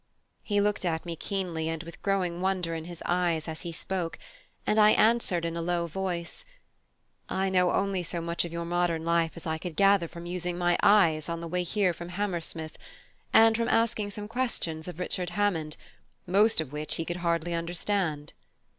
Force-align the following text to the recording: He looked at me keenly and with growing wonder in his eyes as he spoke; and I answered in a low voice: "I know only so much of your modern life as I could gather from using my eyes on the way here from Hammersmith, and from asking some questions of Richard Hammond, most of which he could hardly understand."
He 0.41 0.59
looked 0.59 0.83
at 0.83 1.05
me 1.05 1.15
keenly 1.15 1.69
and 1.69 1.83
with 1.83 2.01
growing 2.01 2.41
wonder 2.41 2.73
in 2.73 2.85
his 2.85 3.03
eyes 3.05 3.47
as 3.47 3.61
he 3.61 3.71
spoke; 3.71 4.17
and 4.65 4.79
I 4.79 4.93
answered 4.93 5.45
in 5.45 5.55
a 5.55 5.61
low 5.61 5.85
voice: 5.85 6.43
"I 7.29 7.51
know 7.51 7.71
only 7.71 8.01
so 8.01 8.19
much 8.19 8.43
of 8.43 8.51
your 8.51 8.65
modern 8.65 9.05
life 9.05 9.33
as 9.35 9.45
I 9.45 9.59
could 9.59 9.75
gather 9.75 10.07
from 10.07 10.25
using 10.25 10.57
my 10.57 10.75
eyes 10.81 11.29
on 11.29 11.39
the 11.39 11.47
way 11.47 11.61
here 11.61 11.93
from 11.93 12.09
Hammersmith, 12.09 12.77
and 13.31 13.55
from 13.55 13.69
asking 13.69 14.09
some 14.09 14.27
questions 14.27 14.87
of 14.87 14.97
Richard 14.97 15.29
Hammond, 15.37 15.77
most 16.25 16.59
of 16.59 16.71
which 16.73 16.95
he 16.95 17.05
could 17.05 17.17
hardly 17.17 17.53
understand." 17.53 18.33